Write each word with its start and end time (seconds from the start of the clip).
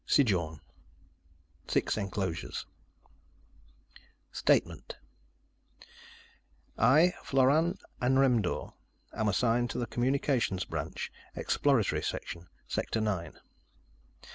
CIJORN 0.07 0.59
6 1.67 1.95
enclosures 1.95 2.65
STATEMENT 4.31 4.97
I, 6.75 7.13
Florand 7.23 7.77
Anremdor, 8.01 8.73
am 9.13 9.27
assigned 9.27 9.69
to 9.69 9.77
the 9.77 9.85
Communications 9.85 10.65
Branch, 10.65 11.11
Exploratory 11.35 12.01
Section, 12.01 12.47
Sector 12.65 13.01
Nine. 13.01 13.39